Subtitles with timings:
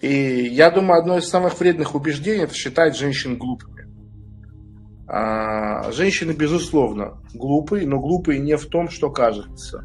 [0.00, 3.86] И я думаю, одно из самых вредных убеждений– это считать женщин глупыми.
[5.06, 9.84] А, женщины, безусловно, глупые, но глупые не в том, что кажется.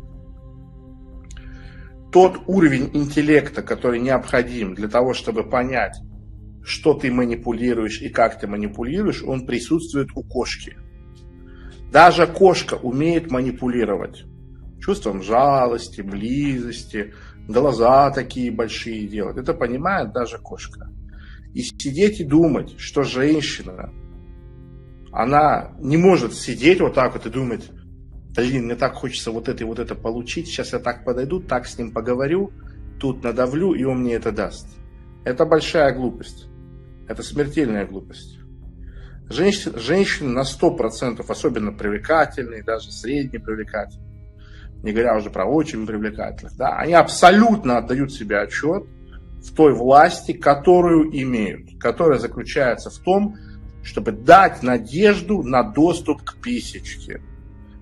[2.13, 5.97] Тот уровень интеллекта, который необходим для того, чтобы понять,
[6.63, 10.77] что ты манипулируешь и как ты манипулируешь, он присутствует у кошки.
[11.91, 14.23] Даже кошка умеет манипулировать
[14.79, 17.13] чувством жалости, близости,
[17.47, 19.37] глаза такие большие делать.
[19.37, 20.89] Это понимает даже кошка.
[21.53, 23.93] И сидеть и думать, что женщина,
[25.11, 27.69] она не может сидеть вот так вот и думать,
[28.35, 31.65] блин, мне так хочется вот это и вот это получить, сейчас я так подойду, так
[31.65, 32.51] с ним поговорю,
[32.99, 34.67] тут надавлю, и он мне это даст.
[35.23, 36.47] Это большая глупость.
[37.07, 38.39] Это смертельная глупость.
[39.29, 44.14] Женщины, женщины на 100% особенно привлекательные, даже средне привлекательные,
[44.85, 48.83] не говоря уже про очень привлекательных, да, они абсолютно отдают себе отчет
[49.43, 53.35] в той власти, которую имеют, которая заключается в том,
[53.83, 57.21] чтобы дать надежду на доступ к писечке.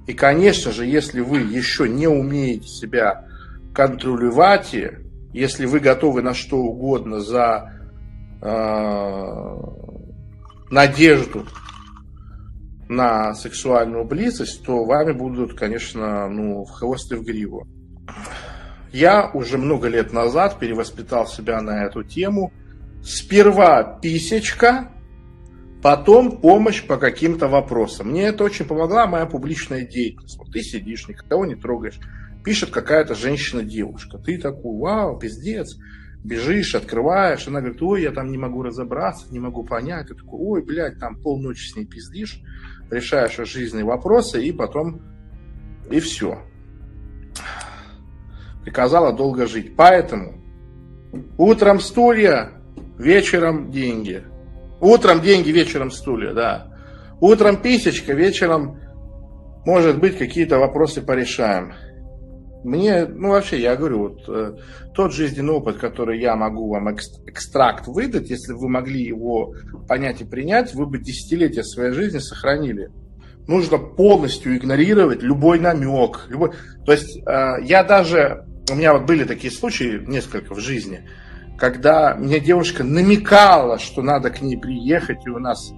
[0.08, 3.26] И, конечно же, если вы еще не умеете себя
[3.74, 4.74] контролировать,
[5.34, 7.74] если вы готовы на что угодно за
[8.42, 9.58] э,
[10.70, 11.46] надежду
[12.90, 17.68] на сексуальную близость, то вами будут, конечно, ну, в хвост и в гриву.
[18.92, 22.52] Я уже много лет назад перевоспитал себя на эту тему.
[23.04, 24.94] Сперва писечка,
[25.84, 28.12] Потом помощь по каким-то вопросам.
[28.12, 30.38] Мне это очень помогла моя публичная деятельность.
[30.38, 32.00] Вот ты сидишь, никого не трогаешь.
[32.46, 34.18] Пишет какая-то женщина-девушка.
[34.18, 35.76] Ты такой, вау, пиздец.
[36.24, 37.48] Бежишь, открываешь.
[37.48, 40.08] Она говорит, ой, я там не могу разобраться, не могу понять.
[40.08, 42.42] Ты такой, ой, блядь, там полночи с ней пиздишь.
[42.90, 45.02] Решаешь жизненные вопросы и потом...
[45.92, 46.40] И все.
[48.64, 49.76] Приказала долго жить.
[49.76, 50.42] Поэтому
[51.38, 52.52] утром стулья,
[52.98, 54.24] вечером деньги.
[54.80, 56.74] Утром деньги, вечером стулья, да.
[57.20, 58.80] Утром писечка, вечером,
[59.66, 61.74] может быть, какие-то вопросы порешаем.
[62.64, 64.56] Мне, ну вообще, я говорю, вот э,
[64.96, 69.54] тот жизненный опыт, который я могу вам экстракт выдать, если вы могли его
[69.88, 72.90] понять и принять, вы бы десятилетия своей жизни сохранили.
[73.48, 76.26] Нужно полностью игнорировать любой намек.
[76.30, 76.52] Любой...
[76.86, 81.02] То есть э, я даже, у меня вот были такие случаи несколько в жизни,
[81.58, 85.74] когда мне девушка намекала, что надо к ней приехать, и у нас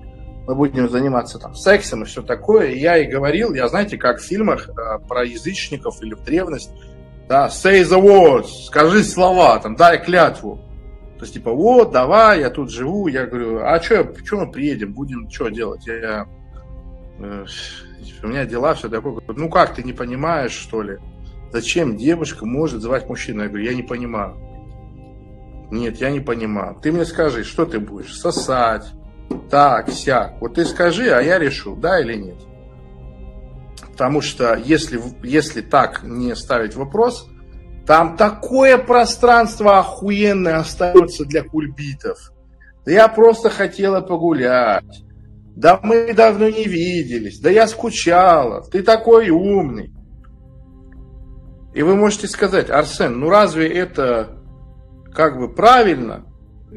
[0.47, 2.67] мы будем заниматься там сексом и все такое.
[2.67, 6.71] И я ей говорил, я знаете, как в фильмах э, про язычников или в древность,
[7.27, 10.59] да, say the words, скажи слова, там, дай клятву.
[11.17, 13.07] То есть, типа, вот, давай, я тут живу.
[13.07, 15.87] Я говорю, а что, что мы приедем, будем что делать?
[15.87, 16.27] Я,
[17.19, 17.45] э,
[18.21, 19.21] у меня дела, все такое.
[19.27, 20.97] Ну как, ты не понимаешь, что ли?
[21.51, 23.43] Зачем девушка может звать мужчину?
[23.43, 24.35] Я говорю, я не понимаю.
[25.71, 26.77] Нет, я не понимаю.
[26.81, 28.15] Ты мне скажи, что ты будешь?
[28.15, 28.85] Сосать?
[29.49, 30.41] Так, сяк.
[30.41, 32.37] Вот ты скажи, а я решу, да или нет.
[33.91, 37.27] Потому что если, если так не ставить вопрос,
[37.85, 42.31] там такое пространство охуенное остается для кульбитов.
[42.85, 45.03] Я просто хотела погулять.
[45.55, 47.39] Да мы давно не виделись.
[47.39, 48.63] Да я скучала.
[48.69, 49.93] Ты такой умный.
[51.73, 54.41] И вы можете сказать, Арсен, ну разве это
[55.13, 56.25] как бы правильно,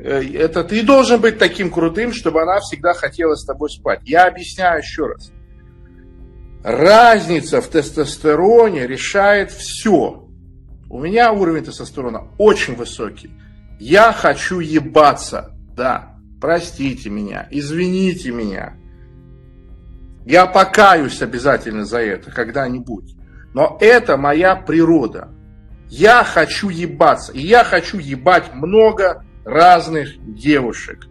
[0.02, 4.00] это ты должен быть таким крутым, чтобы она всегда хотела с тобой спать.
[4.04, 5.32] Я объясняю еще раз.
[6.62, 10.28] Разница в тестостероне решает все.
[10.90, 13.30] У меня уровень тестостерона очень высокий.
[13.78, 15.54] Я хочу ебаться.
[15.76, 18.74] Да, простите меня, извините меня.
[20.24, 23.14] Я покаюсь обязательно за это когда-нибудь.
[23.54, 25.28] Но это моя природа.
[25.88, 27.32] Я хочу ебаться.
[27.32, 31.06] И я хочу ебать много разных девушек.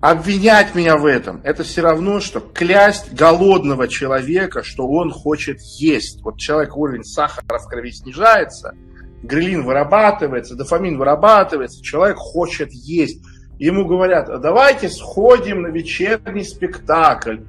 [0.00, 6.22] Обвинять меня в этом, это все равно, что клясть голодного человека, что он хочет есть.
[6.22, 8.74] Вот человек уровень сахара в крови снижается,
[9.22, 13.22] грелин вырабатывается, дофамин вырабатывается, человек хочет есть.
[13.58, 17.40] Ему говорят, давайте сходим на вечерний спектакль.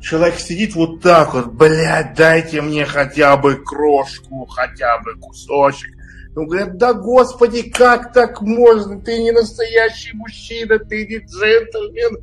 [0.00, 5.90] Человек сидит вот так вот, блядь, дайте мне хотя бы крошку, хотя бы кусочек.
[6.36, 9.00] Он говорит, да господи, как так можно?
[9.00, 12.18] Ты не настоящий мужчина, ты не джентльмен.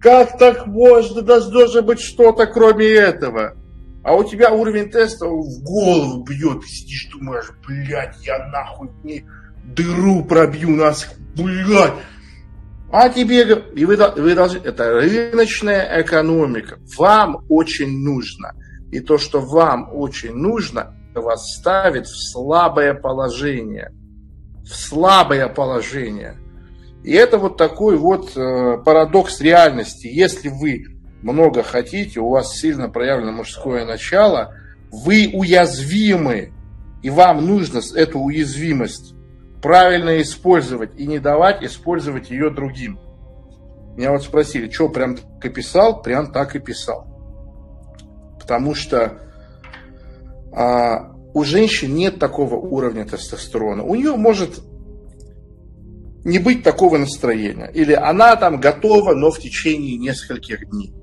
[0.00, 1.22] Как так можно?
[1.22, 3.56] Должно быть что-то кроме этого.
[4.02, 6.60] А у тебя уровень теста в голову бьет.
[6.60, 9.24] Ты сидишь, думаешь, блядь, я нахуй не
[9.64, 11.94] дыру пробью нас, блядь.
[12.92, 13.42] А тебе,
[13.74, 16.78] и вы, вы должны, это рыночная экономика.
[16.96, 18.52] Вам очень нужно.
[18.92, 23.92] И то, что вам очень нужно, вас ставит в слабое положение.
[24.64, 26.38] в слабое положение.
[27.02, 30.06] И это вот такой вот э, парадокс реальности.
[30.06, 30.84] Если вы
[31.20, 34.54] много хотите, у вас сильно проявлено мужское начало,
[34.90, 36.52] вы уязвимы,
[37.02, 39.14] и вам нужно эту уязвимость
[39.62, 42.98] правильно использовать и не давать использовать ее другим.
[43.96, 46.02] Меня вот спросили, что прям так и писал?
[46.02, 47.06] Прям так и писал.
[48.40, 49.23] Потому что
[50.54, 53.82] а, у женщин нет такого уровня тестостерона.
[53.82, 54.60] У нее может
[56.24, 57.70] не быть такого настроения.
[57.74, 60.94] Или она там готова, но в течение нескольких дней.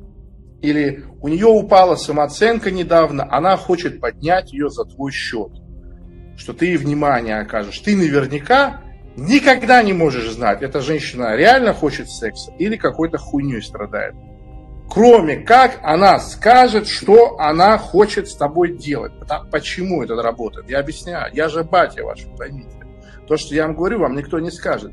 [0.62, 5.52] Или у нее упала самооценка недавно, она хочет поднять ее за твой счет.
[6.38, 7.80] Что ты ей внимание окажешь.
[7.80, 8.82] Ты наверняка
[9.18, 14.16] никогда не можешь знать, эта женщина реально хочет секса или какой-то хуйней страдает.
[14.92, 19.14] Кроме как она скажет, что она хочет с тобой делать.
[19.50, 20.70] Почему это работает?
[20.70, 21.34] Я объясняю.
[21.34, 22.76] Я же батя ваш, поймите.
[23.26, 24.92] То, что я вам говорю, вам никто не скажет.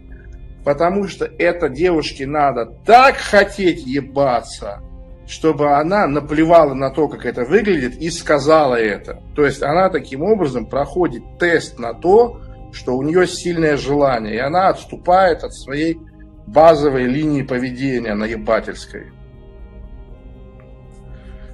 [0.64, 4.82] Потому что это девушке надо так хотеть ебаться,
[5.26, 9.20] чтобы она наплевала на то, как это выглядит, и сказала это.
[9.34, 12.40] То есть она таким образом проходит тест на то,
[12.70, 15.98] что у нее сильное желание, и она отступает от своей
[16.46, 19.12] базовой линии поведения наебательской.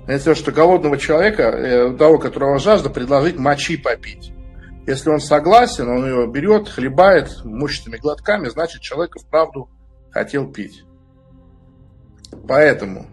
[0.07, 4.33] Это что голодного человека, э, того, которого жажда, предложить мочи попить.
[4.87, 9.71] Если он согласен, он ее берет, хлебает мощными глотками, значит, человек вправду
[10.11, 10.85] хотел пить.
[12.47, 13.07] Поэтому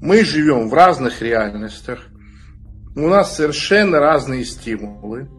[0.00, 2.00] мы живем в разных реальностях,
[2.94, 5.30] у нас совершенно разные стимулы,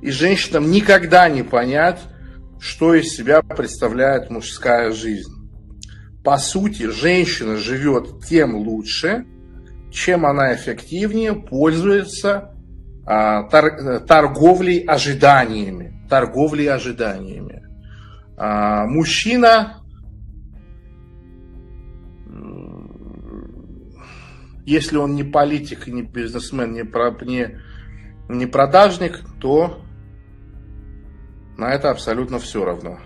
[0.00, 2.00] и женщинам никогда не понять,
[2.60, 5.33] что из себя представляет мужская жизнь.
[6.24, 9.26] По сути, женщина живет тем лучше,
[9.92, 12.54] чем она эффективнее пользуется
[13.06, 13.42] а,
[14.00, 16.02] торговлей ожиданиями.
[16.08, 17.62] Торговлей ожиданиями.
[18.36, 19.84] А, мужчина
[24.66, 26.82] если он не политик, не бизнесмен, не,
[27.26, 27.60] не,
[28.28, 29.80] не продажник, то
[31.58, 32.98] на это абсолютно все равно.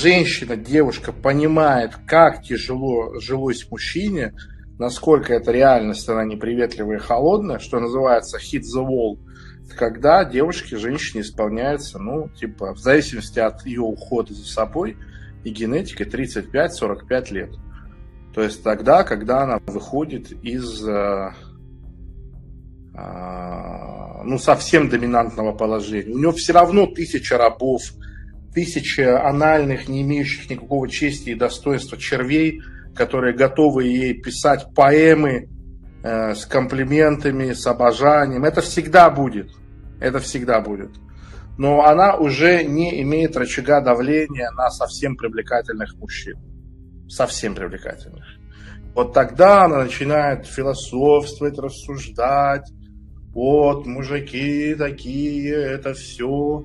[0.00, 4.34] Женщина, девушка понимает, как тяжело жилось мужчине,
[4.78, 9.18] насколько эта реальность, она неприветливая и холодная, что называется hit the wall,
[9.76, 14.96] когда девушке, женщине исполняется, ну, типа, в зависимости от ее ухода за собой–
[15.44, 17.50] и генетикой 35-45 лет.
[18.34, 21.30] То есть тогда, когда она выходит из э,
[22.94, 26.12] э, ну, совсем доминантного положения.
[26.12, 27.82] У нее все равно тысяча рабов,
[28.54, 32.62] тысяча анальных, не имеющих никакого чести и достоинства червей,
[32.94, 35.48] которые готовы ей писать поэмы
[36.02, 38.44] э, с комплиментами, с обожанием.
[38.44, 39.50] Это всегда будет.
[40.00, 40.90] Это всегда будет
[41.56, 46.38] но она уже не имеет рычага давления на совсем привлекательных мужчин.
[47.08, 48.24] Совсем привлекательных.
[48.94, 52.70] Вот тогда она начинает философствовать, рассуждать.
[53.32, 56.64] Вот, мужики такие, это все.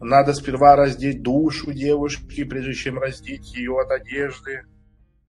[0.00, 4.62] Надо сперва раздеть душу девушки, прежде чем раздеть ее от одежды.